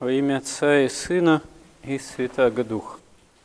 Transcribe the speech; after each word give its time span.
Во 0.00 0.12
имя 0.12 0.36
Отца 0.36 0.82
и 0.82 0.88
Сына 0.88 1.42
и 1.82 1.98
Святаго 1.98 2.62
Духа. 2.62 3.00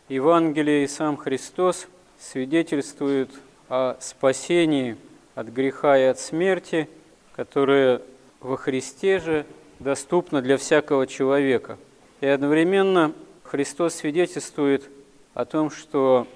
Евангелие 0.07 0.83
и 0.83 0.87
сам 0.87 1.17
Христос 1.17 1.87
свидетельствуют 2.19 3.31
о 3.69 3.97
спасении 3.99 4.95
от 5.33 5.47
греха 5.47 5.97
и 5.97 6.03
от 6.03 6.19
смерти, 6.19 6.87
которое 7.35 8.03
во 8.39 8.55
Христе 8.55 9.17
же 9.17 9.47
доступно 9.79 10.43
для 10.43 10.57
всякого 10.57 11.07
человека. 11.07 11.79
И 12.21 12.27
одновременно 12.27 13.13
Христос 13.41 13.95
свидетельствует 13.95 14.91
о 15.33 15.45
том, 15.45 15.71
что 15.71 16.27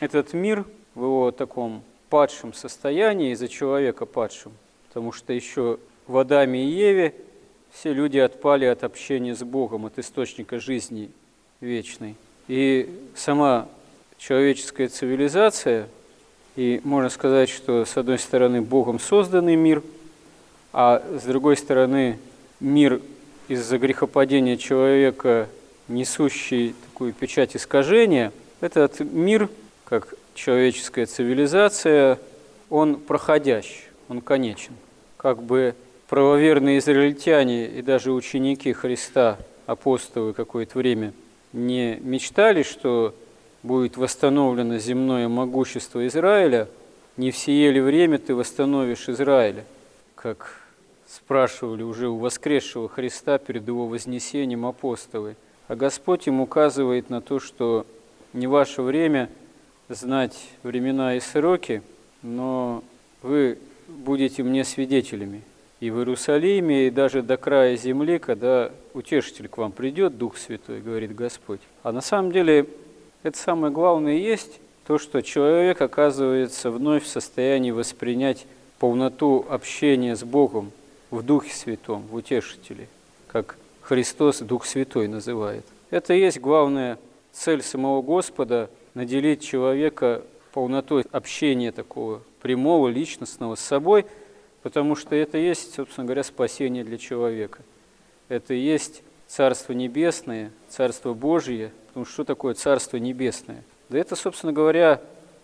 этот 0.00 0.32
мир 0.32 0.64
в 0.94 1.02
его 1.02 1.30
таком 1.30 1.82
падшем 2.08 2.54
состоянии, 2.54 3.32
из-за 3.32 3.48
человека 3.48 4.06
падшим, 4.06 4.52
потому 4.88 5.12
что 5.12 5.34
еще 5.34 5.78
в 6.06 6.16
Адаме 6.16 6.64
и 6.64 6.68
Еве– 6.68 7.14
все 7.72 7.92
люди 7.92 8.18
отпали 8.18 8.64
от 8.64 8.84
общения 8.84 9.34
с 9.34 9.42
Богом, 9.42 9.86
от 9.86 9.98
источника 9.98 10.58
жизни 10.58 11.10
вечной. 11.60 12.16
И 12.48 12.88
сама 13.14 13.68
человеческая 14.16 14.88
цивилизация, 14.88 15.88
и 16.56 16.80
можно 16.84 17.08
сказать, 17.08 17.48
что 17.48 17.84
с 17.84 17.96
одной 17.96 18.18
стороны 18.18 18.62
Богом 18.62 18.98
созданный 18.98 19.56
мир, 19.56 19.82
а 20.72 21.02
с 21.18 21.24
другой 21.24 21.56
стороны 21.56 22.18
мир 22.60 23.00
из-за 23.48 23.78
грехопадения 23.78 24.56
человека, 24.56 25.48
несущий 25.88 26.74
такую 26.86 27.12
печать 27.12 27.56
искажения, 27.56 28.32
этот 28.60 29.00
мир, 29.00 29.48
как 29.84 30.14
человеческая 30.34 31.06
цивилизация, 31.06 32.18
он 32.70 32.96
проходящий, 32.96 33.84
он 34.08 34.20
конечен. 34.20 34.74
Как 35.16 35.42
бы 35.42 35.74
правоверные 36.08 36.78
израильтяне 36.78 37.66
и 37.66 37.82
даже 37.82 38.12
ученики 38.12 38.72
Христа, 38.72 39.38
апостолы 39.66 40.32
какое-то 40.32 40.78
время, 40.78 41.12
не 41.52 41.96
мечтали, 42.00 42.62
что 42.62 43.14
будет 43.62 43.96
восстановлено 43.96 44.78
земное 44.78 45.28
могущество 45.28 46.06
Израиля, 46.06 46.68
не 47.16 47.30
в 47.30 47.36
сие 47.36 47.70
ли 47.70 47.80
время 47.80 48.18
ты 48.18 48.34
восстановишь 48.34 49.08
Израиля, 49.08 49.64
как 50.14 50.62
спрашивали 51.06 51.82
уже 51.82 52.08
у 52.08 52.16
воскресшего 52.16 52.88
Христа 52.88 53.38
перед 53.38 53.66
его 53.66 53.86
вознесением 53.86 54.66
апостолы. 54.66 55.36
А 55.68 55.76
Господь 55.76 56.26
им 56.26 56.40
указывает 56.40 57.10
на 57.10 57.20
то, 57.20 57.40
что 57.40 57.84
не 58.32 58.46
ваше 58.46 58.80
время 58.80 59.28
знать 59.88 60.38
времена 60.62 61.16
и 61.16 61.20
сроки, 61.20 61.82
но 62.22 62.82
вы 63.22 63.58
будете 63.88 64.42
мне 64.42 64.64
свидетелями 64.64 65.42
и 65.80 65.90
в 65.90 65.98
Иерусалиме, 65.98 66.88
и 66.88 66.90
даже 66.90 67.22
до 67.22 67.36
края 67.36 67.76
земли, 67.76 68.18
когда 68.18 68.70
утешитель 68.94 69.48
к 69.48 69.58
вам 69.58 69.72
придет, 69.72 70.18
Дух 70.18 70.36
Святой, 70.36 70.80
говорит 70.80 71.14
Господь. 71.14 71.60
А 71.82 71.92
на 71.92 72.00
самом 72.00 72.32
деле 72.32 72.66
это 73.22 73.38
самое 73.38 73.72
главное 73.72 74.14
и 74.14 74.22
есть 74.22 74.60
то, 74.86 74.98
что 74.98 75.22
человек 75.22 75.80
оказывается 75.80 76.70
вновь 76.70 77.04
в 77.04 77.08
состоянии 77.08 77.70
воспринять 77.70 78.46
полноту 78.78 79.46
общения 79.48 80.16
с 80.16 80.24
Богом 80.24 80.72
в 81.10 81.22
Духе 81.22 81.54
Святом, 81.54 82.02
в 82.10 82.14
Утешителе, 82.14 82.88
как 83.28 83.56
Христос 83.82 84.40
Дух 84.40 84.66
Святой 84.66 85.08
называет. 85.08 85.64
Это 85.90 86.14
и 86.14 86.20
есть 86.20 86.40
главная 86.40 86.98
цель 87.32 87.62
самого 87.62 88.02
Господа– 88.02 88.68
наделить 88.94 89.44
человека 89.44 90.22
полнотой 90.52 91.04
общения 91.12 91.70
такого 91.70 92.20
прямого, 92.40 92.88
личностного 92.88 93.54
с 93.54 93.60
собой– 93.60 94.06
Потому 94.62 94.96
что 94.96 95.14
это 95.14 95.38
есть, 95.38 95.74
собственно 95.74 96.04
говоря, 96.04 96.24
спасение 96.24 96.84
для 96.84 96.98
человека. 96.98 97.60
Это 98.28 98.54
и 98.54 98.58
есть 98.58 99.02
Царство 99.26 99.72
Небесное, 99.72 100.50
Царство 100.68 101.14
Божие. 101.14 101.70
Потому 101.88 102.04
что 102.04 102.14
что 102.14 102.24
такое 102.24 102.54
Царство 102.54 102.96
Небесное? 102.96 103.62
Да 103.88 103.98
это, 103.98 104.16
собственно 104.16 104.52
говоря, 104.52 105.00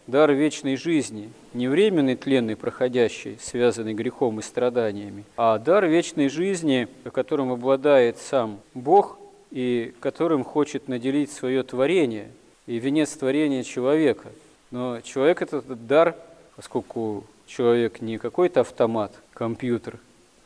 дар 0.07 0.33
вечной 0.33 0.77
жизни, 0.77 1.31
не 1.55 1.69
временный, 1.69 2.17
тленный, 2.17 2.57
проходящий, 2.57 3.39
связанный 3.41 3.95
грехом 3.95 4.41
и 4.41 4.43
страданиями, 4.43 5.25
а 5.37 5.59
дар 5.59 5.87
вечной 5.87 6.29
жизни, 6.29 6.89
которым 7.13 7.53
обладает 7.53 8.19
сам 8.19 8.61
Бог 8.75 9.19
и 9.51 9.95
которым 10.01 10.45
хочет 10.45 10.89
наделить 10.89 11.33
свое 11.33 11.63
творение 11.63 12.29
и 12.67 12.79
венец 12.79 13.11
творения 13.11 13.63
человека. 13.63 14.29
Но 14.71 15.01
человек 15.01 15.43
этот 15.43 15.87
дар, 15.87 16.17
поскольку 16.57 17.25
человек 17.47 18.01
не 18.01 18.19
какой-то 18.19 18.61
автомат, 18.61 19.13
компьютер, 19.33 19.99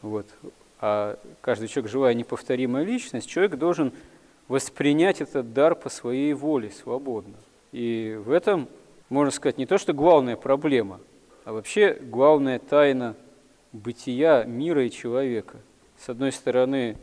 вот, 0.03 0.26
а 0.81 1.19
каждый 1.41 1.69
человек 1.69 1.91
живая 1.91 2.14
неповторимая 2.14 2.84
личность, 2.84 3.28
человек 3.28 3.56
должен 3.56 3.92
воспринять 4.48 5.20
этот 5.20 5.53
дар 5.53 5.75
по 5.75 5.88
своей 5.88 6.32
воле, 6.32 6.70
свободно. 6.70 7.34
И 7.72 8.19
в 8.25 8.31
этом, 8.31 8.69
можно 9.09 9.31
сказать, 9.31 9.59
не 9.59 9.66
то, 9.66 9.78
что 9.78 9.92
главная 9.92 10.36
проблема, 10.36 11.00
а 11.44 11.53
вообще 11.53 11.98
главная 12.00 12.59
тайна 12.59 13.15
бытия 13.72 14.44
мира 14.44 14.86
и 14.86 14.91
человека. 14.91 15.59
С 15.98 16.09
одной 16.09 16.32
стороны, 16.32 16.97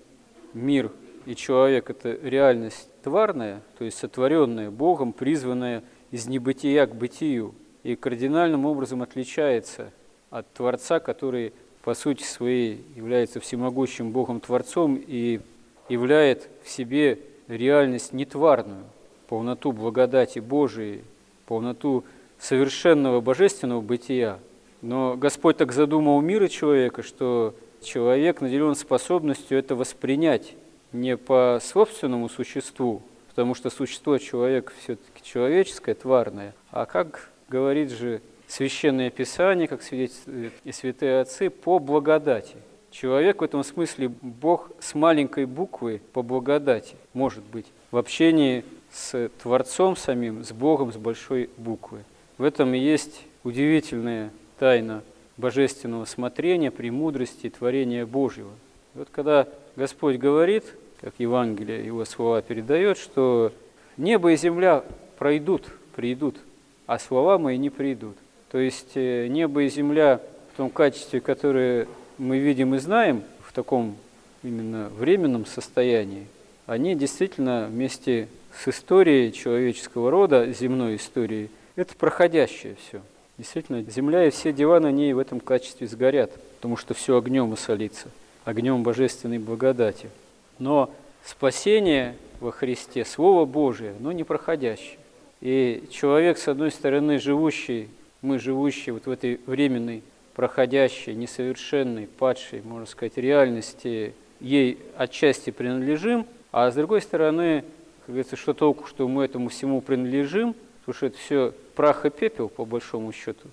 мир 0.54 0.92
и 1.26 1.36
человек– 1.36 1.90
это 1.92 2.18
реальность 2.22 2.90
тварная, 3.04 3.62
то 3.78 3.86
есть 3.86 3.98
сотворенная 3.98 4.72
Богом, 4.72 5.14
призванная 5.14 5.84
из 6.12 6.28
небытия 6.28 6.88
к 6.88 6.96
бытию– 6.96 7.54
и 7.86 7.96
кардинальным 7.96 8.66
образом 8.66 9.04
отличается 9.04 9.92
от 10.32 10.52
Творца, 10.54 11.00
который 11.00 11.54
по 11.84 11.94
сути 11.94 12.24
своей 12.24 12.84
является 12.96 13.40
всемогущим 13.40 14.10
Богом-творцом 14.10 15.00
и 15.06 15.40
являет 15.88 16.50
в 16.64 16.70
себе 16.70 17.20
реальность 17.48 18.12
нетварную, 18.12 18.86
полноту 19.28 19.72
благодати 19.72 20.40
Божией, 20.40 21.04
полноту 21.46 22.04
совершенного 22.40 23.22
божественного 23.22 23.82
бытия. 23.82 24.40
Но 24.82 25.16
Господь 25.16 25.58
так 25.58 25.72
задумал 25.72 26.20
мир 26.22 26.42
и 26.42 26.50
человека, 26.50 27.04
что 27.04 27.54
человек 27.84 28.42
наделен 28.42 28.74
способностью 28.74 29.60
это 29.60 29.76
воспринять 29.76 30.56
не 30.92 31.18
по 31.18 31.60
собственному 31.62 32.30
существу, 32.30 33.04
потому 33.30 33.54
что 33.54 33.70
существо 33.70 34.18
человека 34.18 34.74
все-таки 34.80 35.22
человеческое, 35.22 35.94
тварное, 35.94 36.56
а 36.72 36.88
как 36.88 37.30
говорит 37.48 37.92
же 37.92 38.22
Священное 38.48 39.10
Писание, 39.10 39.68
как 39.68 39.82
свидетельствуют 39.82 40.54
и 40.64 40.72
святые 40.72 41.22
отцы, 41.22 41.50
по 41.50 41.80
благодати. 41.80 42.56
Человек 42.92 43.42
в 43.42 43.44
этом 43.44 43.64
смысле 43.64 44.10
Бог 44.22 44.72
с 44.80 44.96
маленькой 44.96 45.46
буквы 45.46 46.02
по 46.14 46.22
благодати 46.22 46.96
может 47.14 47.44
быть 47.44 47.66
в 47.92 47.98
общении 47.98 48.64
с 48.92 49.30
Творцом 49.42 49.98
самим, 49.98 50.44
с 50.44 50.52
Богом 50.52 50.94
с 50.94 50.98
большой 50.98 51.50
буквы. 51.58 52.06
В 52.38 52.44
этом 52.44 52.74
и 52.74 52.80
есть 52.80 53.24
удивительная 53.44 54.32
тайна 54.60 55.04
божественного 55.38 56.06
смотрения, 56.06 56.72
премудрости 56.72 57.50
творения 57.50 58.06
Божьего. 58.06 58.52
И 58.94 59.00
вот 59.00 59.10
когда 59.12 59.48
Господь 59.76 60.18
говорит, 60.18 60.64
как 61.02 61.16
Евангелие 61.18 61.86
его 61.86 62.06
слова 62.06 62.42
передает, 62.42 62.98
что 62.98 63.52
небо 63.98 64.32
и 64.32 64.38
земля 64.38 64.84
пройдут, 65.18 65.68
придут, 65.96 66.38
а 66.88 67.00
слова 67.00 67.38
мои 67.38 67.58
не 67.58 67.70
придут. 67.70 68.18
То 68.52 68.60
есть 68.60 68.92
э, 68.96 69.28
небо 69.28 69.64
и 69.64 69.70
земля 69.70 70.22
в 70.54 70.58
том 70.58 70.70
качестве, 70.70 71.20
которое 71.20 71.88
мы 72.18 72.38
видим 72.38 72.76
и 72.76 72.78
знаем, 72.80 73.24
в 73.42 73.52
таком 73.54 73.96
именно 74.44 74.90
временном 74.90 75.46
состоянии, 75.46 76.28
они 76.66 76.96
действительно 76.96 77.68
вместе 77.70 78.28
с 78.58 78.68
историей 78.68 79.34
человеческого 79.34 80.10
рода, 80.12 80.52
земной 80.52 80.96
историей, 80.96 81.50
это 81.76 81.96
проходящее 81.96 82.76
все. 82.76 83.02
Действительно, 83.38 83.82
земля 83.84 84.26
и 84.26 84.30
все 84.30 84.54
дела 84.54 84.80
на 84.80 84.92
ней 84.92 85.12
в 85.14 85.20
этом 85.20 85.42
качестве 85.42 85.88
сгорят, 85.88 86.32
потому 86.56 86.78
что 86.78 86.94
все 86.94 87.18
огнем 87.18 87.52
осолится, 87.52 88.08
огнем 88.46 88.82
божественной 88.84 89.40
благодати. 89.40 90.10
Но 90.58 90.90
спасение 91.26 92.16
во 92.40 92.52
Христе, 92.52 93.04
Слово 93.04 93.46
Божие, 93.46 93.94
но 94.00 94.14
не 94.14 94.24
проходящее. 94.24 94.98
И 95.46 95.84
человек, 95.92 96.40
с 96.40 96.48
одной 96.48 96.72
стороны, 96.72 97.20
живущий, 97.20 97.88
мы 98.24 98.40
живущие 98.40 98.94
вот 98.94 99.06
в 99.06 99.12
этой 99.12 99.40
временной, 99.46 100.02
проходящей, 100.34 101.14
несовершенной, 101.14 102.08
падшей, 102.08 102.64
можно 102.64 102.88
сказать, 102.88 103.16
реальности, 103.18 104.16
ей 104.40 104.80
отчасти 104.98 105.52
принадлежим, 105.52 106.26
а 106.52 106.72
с 106.72 106.74
другой 106.74 107.00
стороны, 107.04 107.64
как 108.00 108.16
говорится, 108.16 108.36
что 108.38 108.56
толку, 108.56 108.88
что 108.88 109.08
мы 109.08 109.24
этому 109.26 109.50
всему 109.50 109.82
принадлежим, 109.82 110.56
потому 110.80 110.96
что 110.96 111.06
это 111.06 111.18
все 111.20 111.54
прах 111.76 112.08
и 112.08 112.10
пепел, 112.10 112.50
по 112.50 112.66
большому 112.66 113.12
счету. 113.12 113.48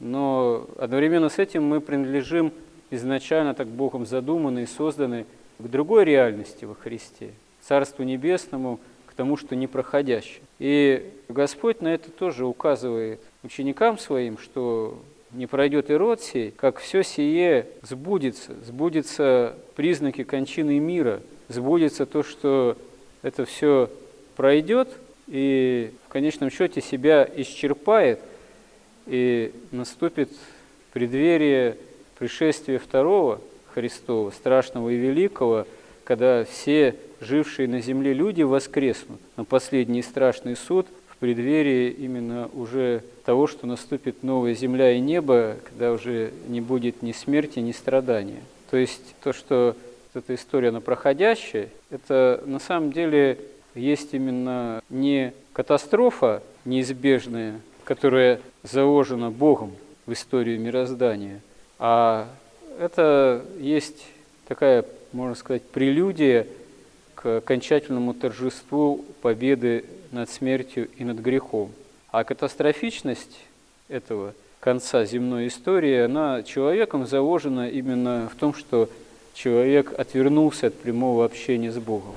Но 0.00 0.68
одновременно 0.76 1.30
с 1.30 1.38
этим 1.38 1.64
мы 1.64 1.80
принадлежим 1.80 2.52
изначально 2.90 3.54
так 3.54 3.68
Богом 3.68 4.04
задуманной 4.04 4.64
и 4.64 4.66
созданной 4.66 5.24
к 5.58 5.62
другой 5.62 6.04
реальности 6.04 6.66
во 6.66 6.74
Христе, 6.74 7.30
Царству 7.62 8.04
Небесному, 8.04 8.80
тому, 9.18 9.36
что 9.36 9.56
непроходящее. 9.56 10.42
И 10.58 11.10
Господь 11.28 11.80
на 11.80 11.88
это 11.88 12.10
тоже 12.10 12.44
указывает 12.44 13.20
ученикам 13.42 13.98
своим, 13.98 14.38
что 14.38 15.00
не 15.32 15.46
пройдет 15.46 15.90
и 15.90 15.94
род 15.94 16.20
сей, 16.22 16.50
как 16.50 16.78
все 16.78 17.02
сие 17.02 17.66
сбудется, 17.82 18.54
сбудется 18.64 19.56
признаки 19.76 20.24
кончины 20.24 20.78
мира, 20.78 21.20
сбудется 21.48 22.06
то, 22.06 22.22
что 22.22 22.76
это 23.22 23.44
все 23.44 23.90
пройдет 24.36 24.88
и 25.26 25.92
в 26.06 26.12
конечном 26.12 26.50
счете 26.50 26.80
себя 26.80 27.28
исчерпает, 27.36 28.20
и 29.06 29.52
наступит 29.70 30.30
преддверие 30.92 31.76
пришествия 32.18 32.78
второго 32.78 33.40
Христова, 33.74 34.30
страшного 34.30 34.88
и 34.90 34.96
великого, 34.96 35.66
когда 36.08 36.46
все 36.46 36.94
жившие 37.20 37.68
на 37.68 37.82
земле 37.82 38.14
люди 38.14 38.40
воскреснут 38.40 39.20
на 39.36 39.44
последний 39.44 40.00
страшный 40.00 40.56
суд 40.56 40.86
в 41.06 41.18
преддверии 41.18 41.90
именно 41.90 42.48
уже 42.54 43.02
того, 43.26 43.46
что 43.46 43.66
наступит 43.66 44.22
новая 44.22 44.54
земля 44.54 44.90
и 44.92 45.00
небо, 45.00 45.56
когда 45.64 45.92
уже 45.92 46.32
не 46.48 46.62
будет 46.62 47.02
ни 47.02 47.12
смерти, 47.12 47.58
ни 47.58 47.72
страдания. 47.72 48.40
То 48.70 48.78
есть 48.78 49.02
то, 49.22 49.34
что 49.34 49.76
эта 50.14 50.34
история, 50.34 50.70
она 50.70 50.80
проходящая, 50.80 51.68
это 51.90 52.42
на 52.46 52.58
самом 52.58 52.90
деле 52.90 53.38
есть 53.74 54.14
именно 54.14 54.82
не 54.88 55.34
катастрофа 55.52 56.42
неизбежная, 56.64 57.60
которая 57.84 58.40
заложена 58.62 59.30
Богом 59.30 59.72
в 60.06 60.14
историю 60.14 60.58
мироздания, 60.58 61.42
а 61.78 62.30
это 62.80 63.44
есть 63.60 64.06
такая, 64.46 64.86
можно 65.12 65.34
сказать, 65.34 65.62
прелюдия 65.62 66.46
к 67.14 67.38
окончательному 67.38 68.14
торжеству 68.14 69.04
победы 69.22 69.84
над 70.12 70.30
смертью 70.30 70.88
и 70.96 71.04
над 71.04 71.18
грехом. 71.18 71.70
А 72.10 72.24
катастрофичность 72.24 73.38
этого 73.88 74.34
конца 74.60 75.04
земной 75.04 75.48
истории, 75.48 75.98
она 75.98 76.42
человеком 76.42 77.06
заложена 77.06 77.68
именно 77.68 78.30
в 78.32 78.38
том, 78.38 78.54
что 78.54 78.88
человек 79.34 79.98
отвернулся 79.98 80.68
от 80.68 80.74
прямого 80.74 81.24
общения 81.24 81.70
с 81.70 81.78
Богом. 81.78 82.14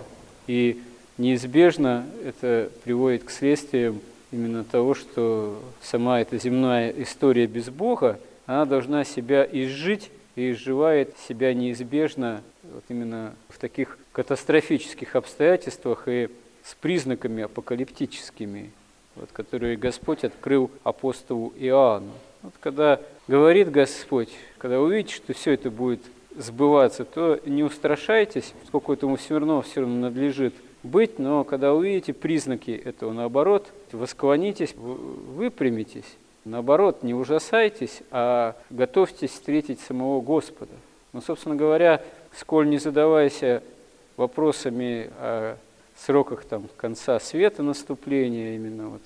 И 0.47 0.81
неизбежно 1.17 2.05
это 2.25 2.69
приводит 2.83 3.23
к 3.23 3.31
следствиям 3.31 3.99
именно 4.31 4.63
того, 4.63 4.95
что 4.95 5.61
сама 5.81 6.21
эта 6.21 6.37
земная 6.37 6.89
история 6.97 7.47
без 7.47 7.69
Бога, 7.69 8.19
она 8.45 8.65
должна 8.65 9.03
себя 9.03 9.47
изжить 9.51 10.09
и 10.35 10.51
изживает 10.51 11.15
себя 11.27 11.53
неизбежно 11.53 12.41
вот 12.73 12.83
именно 12.89 13.35
в 13.49 13.57
таких 13.57 13.97
катастрофических 14.11 15.15
обстоятельствах 15.15 16.07
и 16.07 16.29
с 16.63 16.75
признаками 16.75 17.43
апокалиптическими, 17.43 18.71
вот, 19.15 19.29
которые 19.31 19.77
Господь 19.77 20.23
открыл 20.23 20.71
апостолу 20.83 21.53
Иоанну. 21.57 22.11
Вот 22.43 22.53
когда 22.59 22.99
говорит 23.27 23.71
Господь, 23.71 24.29
когда 24.57 24.79
увидите, 24.79 25.15
что 25.15 25.33
все 25.33 25.53
это 25.53 25.69
будет 25.69 26.01
сбываться, 26.35 27.05
то 27.05 27.39
не 27.45 27.63
устрашайтесь, 27.63 28.53
сколько 28.67 28.93
этому 28.93 29.17
все 29.17 29.37
равно 29.37 29.61
все 29.61 29.81
равно 29.81 29.95
надлежит 30.09 30.53
быть, 30.83 31.19
но 31.19 31.43
когда 31.43 31.73
увидите 31.73 32.13
признаки 32.13 32.71
этого, 32.71 33.13
наоборот, 33.13 33.71
восклонитесь, 33.91 34.73
выпрямитесь, 34.75 36.17
наоборот, 36.45 37.03
не 37.03 37.13
ужасайтесь, 37.13 38.01
а 38.09 38.55
готовьтесь 38.69 39.31
встретить 39.31 39.79
самого 39.79 40.21
Господа. 40.21 40.73
Ну, 41.13 41.21
собственно 41.21 41.55
говоря, 41.55 42.01
сколь 42.37 42.69
не 42.69 42.77
задавайся 42.77 43.63
вопросами 44.17 45.09
о 45.17 45.57
сроках 45.97 46.45
там, 46.45 46.67
конца 46.77 47.19
света 47.19 47.63
наступления, 47.63 48.55
именно 48.55 48.89
вот, 48.89 49.01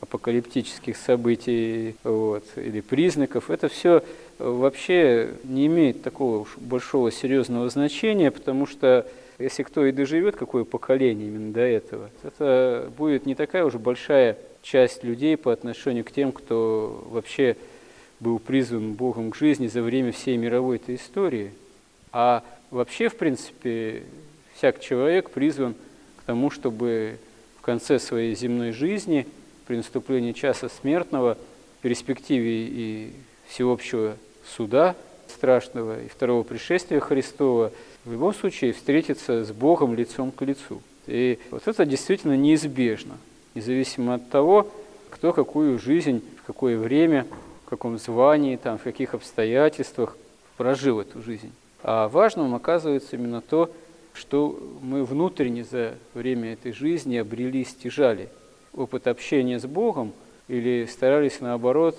апокалиптических 0.00 0.96
событий 0.96 1.96
вот, 2.04 2.44
или 2.56 2.80
признаков, 2.80 3.50
это 3.50 3.68
все 3.68 4.02
вообще 4.38 5.30
не 5.44 5.66
имеет 5.66 6.02
такого 6.02 6.46
большого 6.58 7.10
серьезного 7.10 7.68
значения, 7.70 8.30
потому 8.30 8.66
что 8.66 9.06
если 9.38 9.62
кто 9.62 9.84
и 9.84 9.92
доживет, 9.92 10.36
какое 10.36 10.64
поколение 10.64 11.28
именно 11.28 11.52
до 11.52 11.60
этого, 11.60 12.10
это 12.22 12.90
будет 12.96 13.26
не 13.26 13.34
такая 13.34 13.64
уже 13.64 13.78
большая 13.78 14.36
часть 14.62 15.04
людей 15.04 15.36
по 15.36 15.52
отношению 15.52 16.04
к 16.04 16.12
тем, 16.12 16.32
кто 16.32 17.06
вообще 17.10 17.56
был 18.20 18.38
призван 18.38 18.94
Богом 18.94 19.30
к 19.30 19.36
жизни 19.36 19.66
за 19.66 19.82
время 19.82 20.12
всей 20.12 20.36
мировой 20.36 20.76
этой 20.76 20.96
истории. 20.96 21.52
А 22.12 22.42
вообще, 22.70 23.08
в 23.08 23.16
принципе, 23.16 24.02
всяк 24.54 24.80
человек 24.80 25.30
призван 25.30 25.74
к 26.18 26.22
тому, 26.22 26.50
чтобы 26.50 27.18
в 27.58 27.62
конце 27.62 27.98
своей 27.98 28.34
земной 28.34 28.72
жизни, 28.72 29.26
при 29.66 29.76
наступлении 29.76 30.32
часа 30.32 30.68
смертного, 30.68 31.36
в 31.78 31.82
перспективе 31.82 32.66
и 32.68 33.12
всеобщего 33.48 34.16
суда 34.56 34.94
страшного 35.28 36.02
и 36.02 36.08
второго 36.08 36.42
пришествия 36.42 37.00
Христова, 37.00 37.72
в 38.04 38.12
любом 38.12 38.32
случае 38.34 38.72
встретиться 38.72 39.44
с 39.44 39.50
Богом 39.50 39.94
лицом 39.94 40.30
к 40.30 40.42
лицу. 40.42 40.80
И 41.06 41.38
вот 41.50 41.66
это 41.66 41.84
действительно 41.84 42.36
неизбежно, 42.36 43.16
независимо 43.54 44.14
от 44.14 44.30
того, 44.30 44.70
кто 45.10 45.32
какую 45.32 45.78
жизнь, 45.78 46.22
в 46.42 46.46
какое 46.46 46.78
время, 46.78 47.26
в 47.64 47.70
каком 47.70 47.98
звании, 47.98 48.56
там, 48.56 48.78
в 48.78 48.82
каких 48.82 49.14
обстоятельствах 49.14 50.16
прожил 50.56 51.00
эту 51.00 51.22
жизнь. 51.22 51.52
А 51.88 52.08
важным 52.08 52.52
оказывается 52.52 53.14
именно 53.14 53.40
то, 53.40 53.70
что 54.12 54.58
мы 54.82 55.04
внутренне 55.04 55.62
за 55.62 55.94
время 56.14 56.54
этой 56.54 56.72
жизни 56.72 57.16
обрели, 57.16 57.64
стяжали 57.64 58.28
опыт 58.74 59.06
общения 59.06 59.60
с 59.60 59.66
Богом 59.66 60.12
или 60.48 60.84
старались, 60.86 61.40
наоборот, 61.40 61.96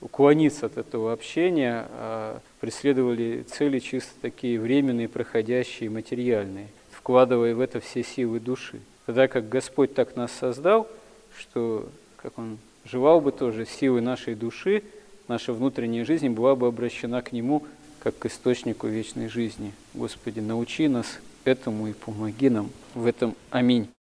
уклониться 0.00 0.64
от 0.64 0.78
этого 0.78 1.12
общения, 1.12 1.86
а 1.90 2.40
преследовали 2.60 3.42
цели 3.42 3.78
чисто 3.78 4.12
такие 4.22 4.58
временные, 4.58 5.06
проходящие, 5.06 5.90
материальные, 5.90 6.68
вкладывая 6.90 7.54
в 7.54 7.60
это 7.60 7.80
все 7.80 8.02
силы 8.02 8.40
души. 8.40 8.80
Тогда 9.04 9.28
как 9.28 9.50
Господь 9.50 9.92
так 9.92 10.16
нас 10.16 10.32
создал, 10.32 10.88
что, 11.36 11.90
как 12.16 12.38
Он 12.38 12.56
желал 12.86 13.20
бы 13.20 13.32
тоже, 13.32 13.66
силы 13.66 14.00
нашей 14.00 14.34
души, 14.34 14.82
наша 15.28 15.52
внутренняя 15.52 16.06
жизнь 16.06 16.30
была 16.30 16.56
бы 16.56 16.68
обращена 16.68 17.20
к 17.20 17.32
Нему, 17.32 17.66
как 18.06 18.20
к 18.20 18.26
источнику 18.26 18.86
вечной 18.86 19.26
жизни. 19.26 19.72
Господи, 19.92 20.38
научи 20.38 20.86
нас 20.86 21.18
этому 21.44 21.88
и 21.88 21.92
помоги 21.92 22.48
нам 22.48 22.70
в 22.94 23.04
этом. 23.04 23.34
Аминь. 23.50 23.88